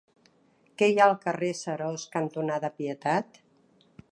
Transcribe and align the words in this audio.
Què 0.81 0.87
hi 0.91 0.95
ha 1.01 1.05
al 1.09 1.13
carrer 1.27 1.51
Seròs 1.59 2.07
cantonada 2.17 2.73
Pietat? 2.81 3.39